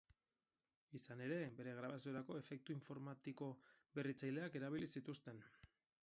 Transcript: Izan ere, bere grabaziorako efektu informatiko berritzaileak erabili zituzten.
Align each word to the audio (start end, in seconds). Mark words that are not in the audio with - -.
Izan 0.99 1.19
ere, 1.25 1.35
bere 1.59 1.73
grabaziorako 1.79 2.37
efektu 2.39 2.75
informatiko 2.75 3.49
berritzaileak 3.99 4.57
erabili 4.61 4.89
zituzten. 4.99 5.43